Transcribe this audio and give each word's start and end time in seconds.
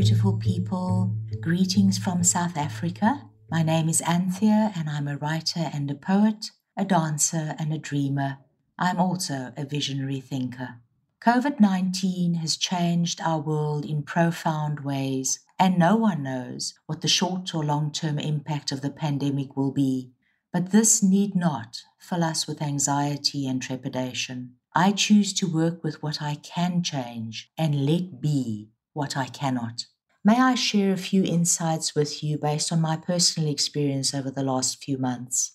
beautiful 0.00 0.38
people. 0.38 1.14
Greetings 1.42 1.98
from 1.98 2.24
South 2.24 2.56
Africa. 2.56 3.20
My 3.50 3.62
name 3.62 3.86
is 3.86 4.00
Anthea, 4.00 4.72
and 4.74 4.88
I'm 4.88 5.06
a 5.06 5.18
writer 5.18 5.68
and 5.74 5.90
a 5.90 5.94
poet, 5.94 6.52
a 6.74 6.86
dancer 6.86 7.54
and 7.58 7.70
a 7.70 7.76
dreamer. 7.76 8.38
I'm 8.78 8.98
also 8.98 9.52
a 9.58 9.66
visionary 9.66 10.20
thinker. 10.20 10.76
COVID 11.22 11.60
19 11.60 12.36
has 12.36 12.56
changed 12.56 13.20
our 13.20 13.40
world 13.40 13.84
in 13.84 14.02
profound 14.02 14.80
ways, 14.80 15.40
and 15.58 15.78
no 15.78 15.96
one 15.96 16.22
knows 16.22 16.72
what 16.86 17.02
the 17.02 17.06
short 17.06 17.54
or 17.54 17.62
long 17.62 17.92
term 17.92 18.18
impact 18.18 18.72
of 18.72 18.80
the 18.80 18.88
pandemic 18.88 19.54
will 19.54 19.70
be. 19.70 20.12
But 20.50 20.70
this 20.70 21.02
need 21.02 21.34
not 21.34 21.82
fill 21.98 22.24
us 22.24 22.46
with 22.46 22.62
anxiety 22.62 23.46
and 23.46 23.60
trepidation. 23.60 24.54
I 24.74 24.92
choose 24.92 25.34
to 25.34 25.46
work 25.46 25.84
with 25.84 26.02
what 26.02 26.22
I 26.22 26.36
can 26.36 26.82
change 26.82 27.52
and 27.58 27.84
let 27.84 28.22
be 28.22 28.70
what 29.00 29.16
I 29.16 29.28
cannot. 29.28 29.86
May 30.22 30.38
I 30.38 30.54
share 30.54 30.92
a 30.92 31.06
few 31.08 31.24
insights 31.24 31.94
with 31.94 32.22
you 32.22 32.36
based 32.36 32.70
on 32.70 32.82
my 32.82 32.96
personal 32.98 33.50
experience 33.50 34.12
over 34.12 34.30
the 34.30 34.42
last 34.42 34.84
few 34.84 34.98
months? 34.98 35.52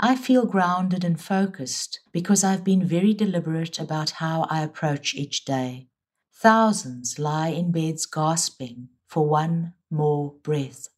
I 0.00 0.16
feel 0.16 0.46
grounded 0.46 1.04
and 1.04 1.20
focused 1.20 2.00
because 2.12 2.42
I've 2.42 2.64
been 2.64 2.86
very 2.96 3.12
deliberate 3.12 3.78
about 3.78 4.22
how 4.22 4.46
I 4.48 4.62
approach 4.62 5.14
each 5.14 5.44
day. 5.44 5.88
Thousands 6.32 7.18
lie 7.18 7.48
in 7.48 7.72
beds 7.72 8.06
gasping 8.06 8.88
for 9.06 9.28
one 9.28 9.74
more 9.90 10.32
breath. 10.42 10.88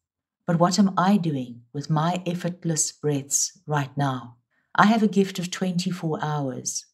But 0.47 0.59
what 0.59 0.79
am 0.79 0.93
I 0.97 1.17
doing 1.17 1.63
with 1.73 1.89
my 1.89 2.23
effortless 2.25 2.93
breaths 2.93 3.59
right 3.67 3.95
now? 3.97 4.37
I 4.75 4.85
have 4.85 5.03
a 5.03 5.17
gift 5.19 5.39
of 5.39 5.51
24 5.51 6.19
hours. 6.23 6.85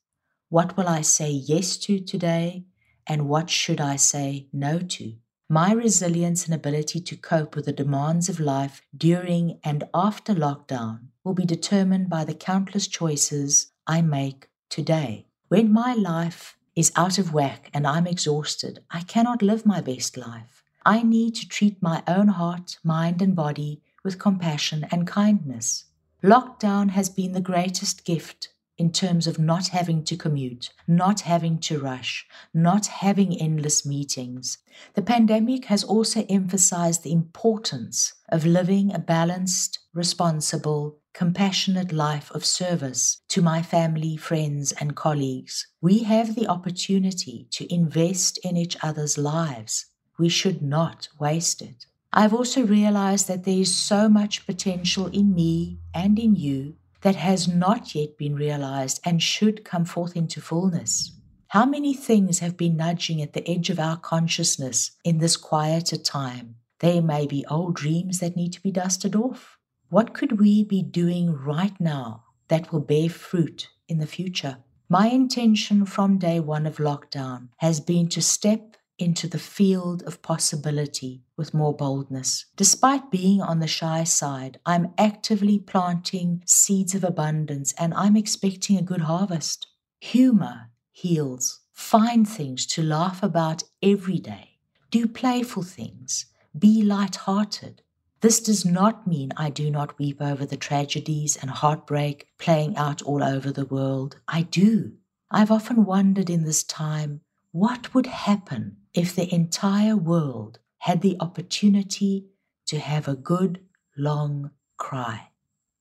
What 0.49 0.75
will 0.75 0.87
I 0.87 1.01
say 1.01 1.29
yes 1.29 1.77
to 1.85 1.99
today, 1.99 2.65
and 3.07 3.29
what 3.29 3.49
should 3.49 3.79
I 3.79 3.95
say 3.95 4.47
no 4.51 4.79
to? 4.79 5.13
My 5.49 5.71
resilience 5.71 6.45
and 6.45 6.53
ability 6.53 6.99
to 6.99 7.15
cope 7.15 7.55
with 7.55 7.65
the 7.65 7.71
demands 7.71 8.27
of 8.27 8.39
life 8.39 8.81
during 8.95 9.59
and 9.63 9.85
after 9.93 10.33
lockdown 10.33 11.07
will 11.23 11.33
be 11.33 11.45
determined 11.45 12.09
by 12.09 12.25
the 12.25 12.33
countless 12.33 12.85
choices 12.85 13.71
I 13.87 14.01
make 14.01 14.49
today. 14.69 15.27
When 15.47 15.71
my 15.71 15.93
life 15.93 16.57
is 16.75 16.91
out 16.97 17.17
of 17.17 17.33
whack 17.33 17.69
and 17.73 17.87
I'm 17.87 18.05
exhausted, 18.05 18.83
I 18.91 19.01
cannot 19.01 19.41
live 19.41 19.65
my 19.65 19.79
best 19.79 20.17
life. 20.17 20.63
I 20.85 21.01
need 21.01 21.35
to 21.35 21.47
treat 21.47 21.81
my 21.81 22.03
own 22.07 22.27
heart, 22.27 22.77
mind, 22.83 23.21
and 23.21 23.35
body 23.35 23.81
with 24.03 24.19
compassion 24.19 24.85
and 24.91 25.07
kindness. 25.07 25.85
Lockdown 26.23 26.89
has 26.89 27.09
been 27.09 27.31
the 27.31 27.41
greatest 27.41 28.03
gift 28.03 28.49
in 28.77 28.91
terms 28.91 29.27
of 29.27 29.39
not 29.39 29.69
having 29.69 30.03
to 30.03 30.15
commute, 30.15 30.71
not 30.87 31.21
having 31.21 31.57
to 31.59 31.79
rush, 31.79 32.27
not 32.53 32.87
having 32.87 33.39
endless 33.41 33.85
meetings. 33.85 34.59
The 34.93 35.01
pandemic 35.01 35.65
has 35.65 35.83
also 35.83 36.25
emphasized 36.29 37.03
the 37.03 37.11
importance 37.11 38.13
of 38.29 38.45
living 38.45 38.93
a 38.93 38.99
balanced, 38.99 39.79
responsible, 39.93 40.97
compassionate 41.13 41.91
life 41.91 42.29
of 42.31 42.45
service 42.45 43.19
to 43.29 43.41
my 43.41 43.63
family, 43.63 44.15
friends, 44.15 44.71
and 44.73 44.95
colleagues. 44.95 45.65
We 45.81 46.03
have 46.03 46.35
the 46.35 46.47
opportunity 46.47 47.47
to 47.51 47.73
invest 47.73 48.37
in 48.43 48.55
each 48.55 48.77
other's 48.83 49.17
lives. 49.17 49.87
We 50.19 50.29
should 50.29 50.61
not 50.61 51.07
waste 51.19 51.63
it. 51.63 51.87
I've 52.13 52.33
also 52.33 52.65
realized 52.65 53.27
that 53.27 53.43
there 53.43 53.57
is 53.57 53.75
so 53.75 54.07
much 54.07 54.45
potential 54.45 55.07
in 55.07 55.33
me 55.33 55.79
and 55.93 56.19
in 56.19 56.35
you 56.35 56.75
that 57.01 57.15
has 57.15 57.47
not 57.47 57.93
yet 57.95 58.17
been 58.17 58.35
realized 58.35 58.99
and 59.03 59.21
should 59.21 59.63
come 59.63 59.85
forth 59.85 60.15
into 60.15 60.41
fullness. 60.41 61.11
How 61.49 61.65
many 61.65 61.93
things 61.93 62.39
have 62.39 62.57
been 62.57 62.75
nudging 62.75 63.21
at 63.21 63.33
the 63.33 63.47
edge 63.49 63.69
of 63.69 63.79
our 63.79 63.97
consciousness 63.97 64.91
in 65.03 65.19
this 65.19 65.37
quieter 65.37 65.97
time? 65.97 66.55
They 66.79 66.99
may 66.99 67.25
be 67.25 67.45
old 67.49 67.75
dreams 67.75 68.19
that 68.19 68.35
need 68.35 68.53
to 68.53 68.61
be 68.61 68.71
dusted 68.71 69.15
off. 69.15 69.57
What 69.89 70.13
could 70.13 70.39
we 70.39 70.63
be 70.63 70.83
doing 70.83 71.33
right 71.33 71.79
now 71.79 72.25
that 72.49 72.71
will 72.71 72.81
bear 72.81 73.09
fruit 73.09 73.69
in 73.87 73.99
the 73.99 74.07
future? 74.07 74.57
My 74.89 75.07
intention 75.07 75.85
from 75.85 76.17
day 76.17 76.39
one 76.39 76.65
of 76.65 76.77
lockdown 76.77 77.49
has 77.57 77.79
been 77.79 78.07
to 78.09 78.21
step 78.21 78.77
into 78.99 79.27
the 79.27 79.39
field 79.39 80.03
of 80.03 80.21
possibility 80.21 81.23
with 81.35 81.53
more 81.53 81.75
boldness. 81.75 82.45
Despite 82.55 83.11
being 83.11 83.41
on 83.41 83.59
the 83.59 83.67
shy 83.67 84.03
side, 84.03 84.59
I'm 84.65 84.93
actively 84.97 85.59
planting 85.59 86.41
seeds 86.45 86.95
of 86.95 87.03
abundance 87.03 87.73
and 87.77 87.93
I'm 87.93 88.15
expecting 88.15 88.77
a 88.77 88.81
good 88.81 89.01
harvest. 89.01 89.67
Humor 89.99 90.69
heals. 90.91 91.59
Find 91.73 92.27
things 92.27 92.65
to 92.67 92.81
laugh 92.81 93.21
about 93.21 93.63
every 93.83 94.19
day. 94.19 94.57
Do 94.89 95.07
playful 95.07 95.63
things. 95.63 96.25
Be 96.57 96.81
light-hearted. 96.81 97.83
This 98.21 98.39
does 98.39 98.65
not 98.65 99.05
mean 99.05 99.31
I 99.37 99.51
do 99.51 99.69
not 99.69 99.99
weep 99.99 100.19
over 100.19 100.43
the 100.43 100.57
tragedies 100.57 101.35
and 101.35 101.51
heartbreak 101.51 102.27
playing 102.39 102.75
out 102.75 103.03
all 103.03 103.23
over 103.23 103.51
the 103.51 103.65
world. 103.65 104.17
I 104.27 104.41
do. 104.41 104.93
I've 105.29 105.51
often 105.51 105.85
wondered 105.85 106.29
in 106.29 106.43
this 106.43 106.63
time 106.63 107.21
what 107.51 107.93
would 107.93 108.07
happen 108.07 108.77
if 108.97 109.15
the 109.15 109.31
entire 109.31 109.95
world 109.95 110.57
had 110.79 111.01
the 111.01 111.15
opportunity 111.19 112.25
to 112.65 112.79
have 112.79 113.07
a 113.07 113.15
good 113.15 113.59
long 113.95 114.49
cry? 114.75 115.29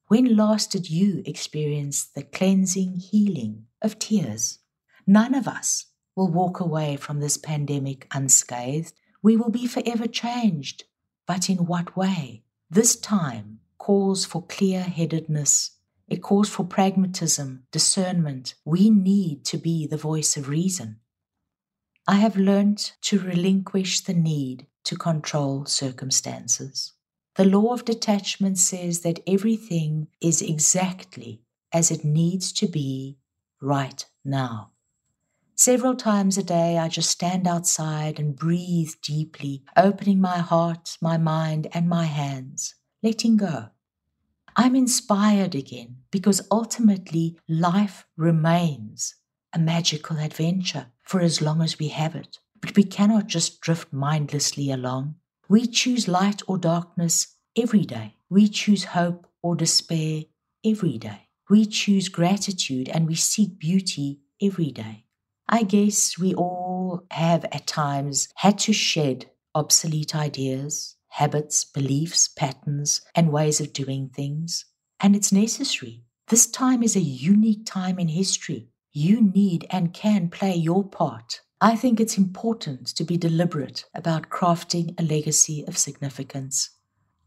When 0.09 0.37
last 0.37 0.71
did 0.71 0.91
you 0.91 1.23
experience 1.25 2.05
the 2.05 2.23
cleansing 2.23 2.97
healing 2.97 3.69
of 3.81 3.99
tears? 3.99 4.59
None 5.07 5.35
of 5.35 5.49
us 5.49 5.87
will 6.15 6.31
walk 6.31 6.61
away 6.61 6.97
from 6.97 7.21
this 7.21 7.39
pandemic 7.39 8.07
unscathed. 8.13 8.93
We 9.23 9.35
will 9.35 9.51
be 9.51 9.67
forever 9.67 10.07
changed. 10.07 10.85
But 11.27 11.49
in 11.49 11.65
what 11.65 11.97
way? 11.97 12.43
This 12.69 12.97
time 12.97 13.61
calls 13.79 14.27
for 14.27 14.45
clear 14.45 14.83
headedness. 14.83 15.71
It 16.07 16.23
calls 16.23 16.51
for 16.51 16.65
pragmatism, 16.67 17.63
discernment. 17.73 18.57
We 18.67 18.91
need 18.91 19.47
to 19.47 19.57
be 19.57 19.87
the 19.87 19.97
voice 19.97 20.37
of 20.37 20.51
reason. 20.51 21.01
I 22.09 22.17
have 22.17 22.37
learnt 22.37 22.95
to 23.03 23.19
relinquish 23.19 24.01
the 24.01 24.15
need 24.15 24.69
to 24.85 24.97
control 24.97 25.65
circumstances. 25.67 26.93
The 27.35 27.45
law 27.45 27.73
of 27.73 27.85
detachment 27.85 28.59
says 28.59 29.01
that 29.01 29.19
everything 29.27 30.07
is 30.21 30.41
exactly 30.41 31.43
as 31.73 31.91
it 31.91 32.05
needs 32.05 32.53
to 32.53 32.69
be 32.69 33.19
right 33.61 34.07
now. 34.25 34.71
Several 35.57 35.97
times 35.97 36.39
a 36.39 36.45
day, 36.45 36.79
I 36.79 36.89
just 36.89 37.11
stand 37.11 37.49
outside 37.49 38.21
and 38.21 38.37
breathe 38.37 38.93
deeply, 39.03 39.65
opening 39.77 40.21
my 40.21 40.39
heart, 40.39 40.99
my 41.01 41.19
mind, 41.19 41.67
and 41.73 41.89
my 41.89 42.05
hands, 42.05 42.77
letting 43.03 43.37
go. 43.37 43.71
I'm 44.55 44.77
inspired 44.77 45.57
again 45.57 45.97
because 46.13 46.47
ultimately 46.53 47.37
life 47.49 48.07
remains 48.17 49.17
a 49.57 49.59
magical 49.59 50.19
adventure 50.19 50.87
for 51.03 51.21
as 51.21 51.41
long 51.41 51.63
as 51.63 51.79
we 51.79 51.89
have 51.89 52.15
it. 52.15 52.39
But 52.61 52.77
we 52.77 52.85
cannot 52.85 53.27
just 53.27 53.63
drift 53.63 53.91
mindlessly 53.91 54.71
along. 54.71 55.15
We 55.49 55.67
choose 55.67 56.07
light 56.07 56.43
or 56.47 56.59
darkness 56.59 57.37
every 57.57 57.87
day. 57.87 58.17
We 58.29 58.49
choose 58.49 58.85
hope 58.85 59.27
or 59.43 59.57
despair 59.57 60.25
every 60.63 60.99
day. 60.99 61.29
We 61.49 61.65
choose 61.65 62.11
gratitude 62.11 62.91
and 62.91 63.07
we 63.07 63.15
seek 63.15 63.59
beauty 63.59 64.21
every 64.43 64.71
day. 64.73 65.07
I 65.49 65.63
guess 65.63 66.19
we 66.19 66.35
all 66.35 67.07
have 67.11 67.47
at 67.47 67.67
times 67.67 68.29
had 68.35 68.59
to 68.59 68.75
shed 68.75 69.31
obsolete 69.55 70.15
ideas, 70.15 70.97
habits, 71.09 71.65
beliefs, 71.65 72.29
patterns, 72.29 73.01
and 73.15 73.33
ways 73.33 73.59
of 73.61 73.73
doing 73.73 74.11
things. 74.11 74.67
And 75.01 75.17
it's 75.17 75.33
necessary. 75.33 76.03
This 76.29 76.47
time 76.47 76.83
is 76.83 76.95
a 76.95 77.01
unique 77.01 77.65
time 77.65 77.99
in 77.99 78.09
history 78.09 78.69
you 78.97 79.21
need 79.21 79.67
and 79.69 79.93
can 79.93 80.27
play 80.31 80.55
your 80.55 80.83
part. 80.83 81.43
I 81.61 81.77
think 81.77 82.01
it's 82.01 82.17
important 82.17 82.87
to 82.97 83.05
be 83.05 83.19
deliberate 83.19 83.85
about 83.95 84.31
crafting 84.31 84.99
a 84.99 85.03
legacy 85.03 85.67
of 85.69 85.77
significance. 85.77 86.71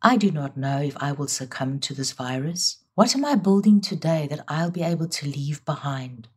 I 0.01 0.17
do 0.17 0.31
not 0.31 0.57
know 0.57 0.81
if 0.81 0.97
I 0.97 1.11
will 1.11 1.27
succumb 1.27 1.79
to 1.81 1.93
this 1.93 2.11
virus. 2.11 2.77
What 2.95 3.15
am 3.15 3.23
I 3.23 3.35
building 3.35 3.81
today 3.81 4.27
that 4.31 4.43
I'll 4.47 4.71
be 4.71 4.81
able 4.81 5.07
to 5.09 5.29
leave 5.29 5.63
behind? 5.63 6.27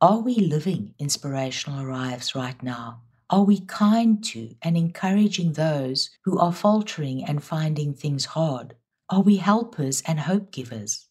Are 0.00 0.20
we 0.20 0.36
living 0.36 0.94
inspirational 0.96 1.84
lives 1.84 2.36
right 2.36 2.62
now? 2.62 3.02
Are 3.30 3.42
we 3.42 3.60
kind 3.60 4.22
to 4.26 4.54
and 4.62 4.76
encouraging 4.76 5.54
those 5.54 6.10
who 6.24 6.38
are 6.38 6.52
faltering 6.52 7.24
and 7.24 7.42
finding 7.42 7.94
things 7.94 8.26
hard? 8.26 8.76
Are 9.10 9.22
we 9.22 9.38
helpers 9.38 10.04
and 10.06 10.20
hope 10.20 10.52
givers? 10.52 11.08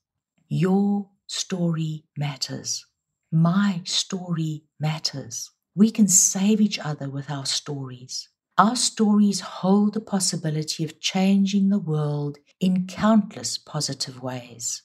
Your 0.47 1.09
story 1.27 2.05
matters. 2.15 2.85
My 3.33 3.81
story 3.85 4.65
matters. 4.77 5.51
We 5.73 5.89
can 5.89 6.09
save 6.09 6.59
each 6.59 6.77
other 6.79 7.09
with 7.09 7.31
our 7.31 7.45
stories. 7.45 8.27
Our 8.57 8.75
stories 8.75 9.39
hold 9.39 9.93
the 9.93 10.01
possibility 10.01 10.83
of 10.83 10.99
changing 10.99 11.69
the 11.69 11.79
world 11.79 12.39
in 12.59 12.87
countless 12.87 13.57
positive 13.57 14.21
ways. 14.21 14.81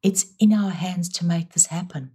It's 0.00 0.26
in 0.38 0.52
our 0.52 0.70
hands 0.70 1.08
to 1.14 1.26
make 1.26 1.54
this 1.54 1.66
happen. 1.66 2.12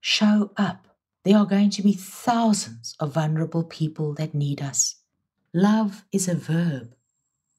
Show 0.00 0.52
up. 0.56 0.86
There 1.24 1.36
are 1.36 1.46
going 1.46 1.70
to 1.70 1.82
be 1.82 1.94
thousands 1.94 2.94
of 3.00 3.14
vulnerable 3.14 3.64
people 3.64 4.14
that 4.14 4.34
need 4.34 4.62
us. 4.62 5.00
Love 5.52 6.04
is 6.12 6.28
a 6.28 6.36
verb. 6.36 6.94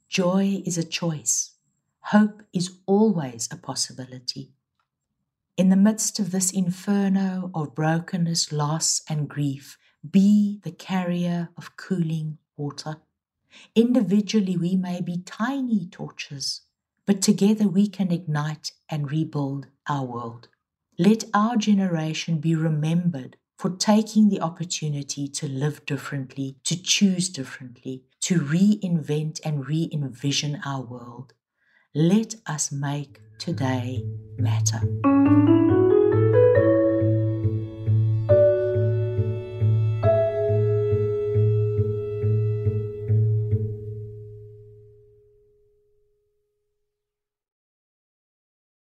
Joy 0.08 0.64
is 0.66 0.78
a 0.78 0.84
choice. 0.86 1.56
Hope 2.00 2.42
is 2.54 2.80
always 2.86 3.50
a 3.52 3.58
possibility. 3.58 4.54
In 5.60 5.68
the 5.68 5.76
midst 5.76 6.20
of 6.20 6.32
this 6.32 6.52
inferno 6.52 7.52
of 7.54 7.76
brokenness, 7.76 8.54
loss, 8.54 9.02
and 9.10 9.28
grief, 9.28 9.78
be 10.10 10.62
the 10.64 10.72
carrier 10.72 11.50
of 11.58 11.76
cooling 11.76 12.38
water. 12.56 13.02
Individually, 13.76 14.56
we 14.56 14.78
may 14.78 15.02
be 15.02 15.18
tiny 15.26 15.86
torches, 15.88 16.62
but 17.06 17.22
together 17.22 17.68
we 17.68 17.90
can 17.90 18.10
ignite 18.10 18.72
and 18.88 19.12
rebuild 19.12 19.68
our 19.86 20.06
world. 20.06 20.48
Let 20.98 21.26
our 21.34 21.58
generation 21.58 22.40
be 22.40 22.56
remembered 22.56 23.36
for 23.58 23.72
taking 23.72 24.30
the 24.30 24.40
opportunity 24.40 25.28
to 25.28 25.50
live 25.50 25.86
differently, 25.86 26.56
to 26.64 26.82
choose 26.82 27.28
differently, 27.28 28.06
to 28.22 28.40
reinvent 28.40 29.42
and 29.44 29.68
re 29.68 29.90
envision 29.92 30.62
our 30.64 30.84
world. 30.84 31.34
Let 31.94 32.36
us 32.46 32.72
make 32.72 33.20
today 33.40 34.06
matter. 34.38 35.79